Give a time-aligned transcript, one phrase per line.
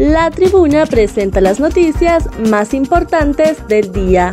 [0.00, 4.32] La tribuna presenta las noticias más importantes del día.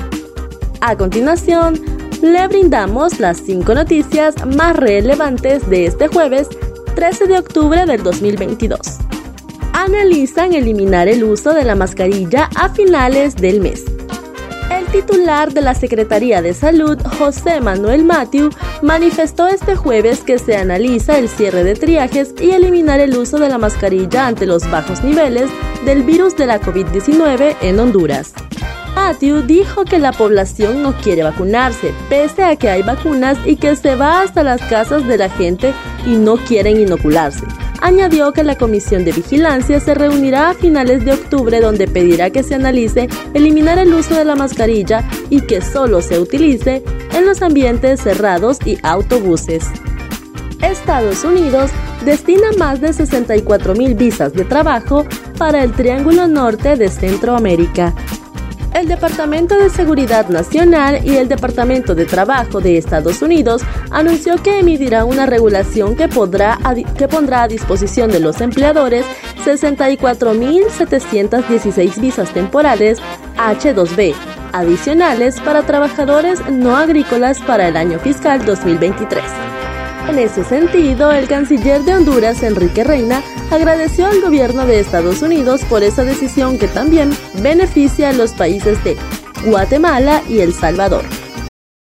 [0.80, 1.78] A continuación,
[2.22, 6.48] le brindamos las cinco noticias más relevantes de este jueves
[6.96, 8.80] 13 de octubre del 2022.
[9.74, 13.97] Analizan eliminar el uso de la mascarilla a finales del mes.
[14.98, 18.50] Titular de la Secretaría de Salud, José Manuel Matiu,
[18.82, 23.48] manifestó este jueves que se analiza el cierre de triajes y eliminar el uso de
[23.48, 25.52] la mascarilla ante los bajos niveles
[25.86, 28.34] del virus de la COVID-19 en Honduras.
[28.96, 33.76] Matthew dijo que la población no quiere vacunarse, pese a que hay vacunas y que
[33.76, 35.76] se va hasta las casas de la gente
[36.08, 37.46] y no quieren inocularse.
[37.82, 42.44] Añadió que la Comisión de Vigilancia se reunirá a finales de octubre donde pedirá que
[42.44, 46.84] se analice eliminar el uso de la mascarilla y que solo se utilice
[47.14, 49.66] en los ambientes cerrados y autobuses.
[50.62, 51.70] Estados Unidos
[52.04, 55.06] destina más de 64 mil visas de trabajo
[55.38, 57.94] para el Triángulo Norte de Centroamérica
[58.78, 64.60] el Departamento de Seguridad Nacional y el Departamento de Trabajo de Estados Unidos anunció que
[64.60, 66.60] emitirá una regulación que, podrá,
[66.96, 69.04] que pondrá a disposición de los empleadores
[69.44, 73.00] 64.716 visas temporales
[73.38, 74.14] H2B
[74.54, 79.57] adicionales para trabajadores no agrícolas para el año fiscal 2023.
[80.08, 85.66] En ese sentido, el canciller de Honduras, Enrique Reina, agradeció al gobierno de Estados Unidos
[85.66, 88.98] por esa decisión que también beneficia a los países de
[89.44, 91.04] Guatemala y El Salvador.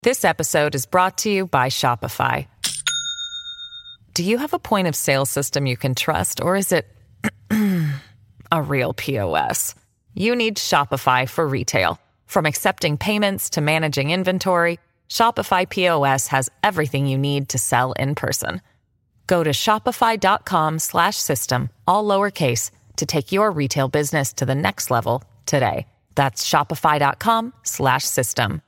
[0.04, 2.48] This episode is brought to you by Shopify.
[4.14, 6.86] Do you have a point of sale system you can trust, or is it
[8.52, 9.76] a real POS?
[10.14, 12.00] You need Shopify for retail.
[12.26, 14.80] From accepting payments to managing inventory,
[15.10, 18.62] Shopify POS has everything you need to sell in person.
[19.28, 24.90] Go to shopify.com slash system, all lowercase, to take your retail business to the next
[24.90, 25.86] level today.
[26.16, 28.62] That's shopify.com slash system.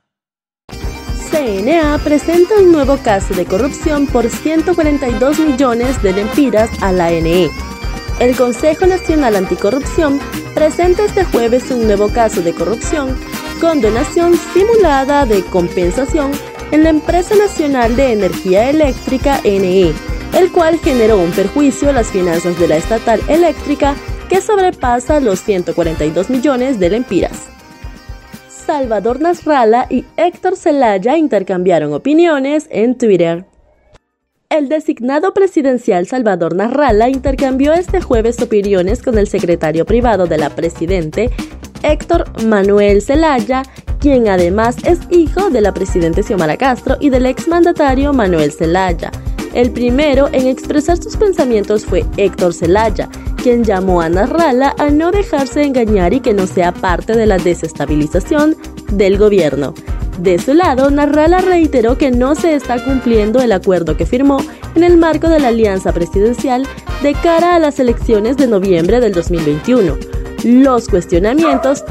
[1.30, 7.50] CNA presenta un nuevo caso de corrupción por 142 millones de lempiras a la NE.
[8.18, 10.18] El Consejo Nacional Anticorrupción
[10.54, 13.16] presenta este jueves un nuevo caso de corrupción
[13.60, 16.32] con donación simulada de compensación
[16.72, 19.92] en la Empresa Nacional de Energía Eléctrica NE,
[20.38, 23.94] el cual generó un perjuicio a las finanzas de la estatal eléctrica
[24.30, 27.48] que sobrepasa los 142 millones de lempiras.
[28.48, 33.44] Salvador Nasralla y Héctor Zelaya intercambiaron opiniones en Twitter.
[34.48, 40.50] El designado presidencial Salvador Nasralla intercambió este jueves opiniones con el secretario privado de la
[40.50, 41.30] presidente
[41.82, 43.62] Héctor Manuel Zelaya,
[43.98, 49.10] quien además es hijo de la presidenta Xiomara Castro y del exmandatario Manuel Zelaya.
[49.54, 53.08] El primero en expresar sus pensamientos fue Héctor Zelaya,
[53.42, 57.38] quien llamó a Narrala a no dejarse engañar y que no sea parte de la
[57.38, 58.56] desestabilización
[58.92, 59.74] del gobierno.
[60.18, 64.38] De su lado, Narrala reiteró que no se está cumpliendo el acuerdo que firmó
[64.74, 66.66] en el marco de la alianza presidencial
[67.02, 70.09] de cara a las elecciones de noviembre del 2021
[70.44, 71.84] los cuestionamientos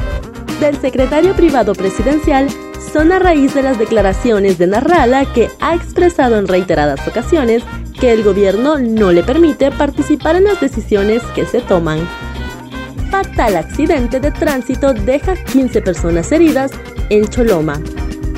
[0.60, 2.48] del secretario privado presidencial
[2.92, 7.62] son a raíz de las declaraciones de Narrala que ha expresado en reiteradas ocasiones
[8.00, 12.00] que el gobierno no le permite participar en las decisiones que se toman.
[13.10, 16.72] Fatal accidente de tránsito deja 15 personas heridas
[17.10, 17.80] en Choloma.